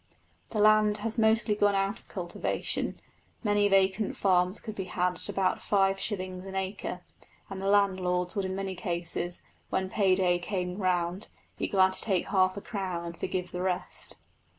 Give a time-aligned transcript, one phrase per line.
[0.49, 2.99] The land has mostly gone out of cultivation,
[3.43, 7.01] many vacant farms could be had at about five shillings an acre,
[7.51, 11.27] and the landlords would in many cases, when pay day came round,
[11.59, 14.15] be glad to take half a crown and forgive the rest.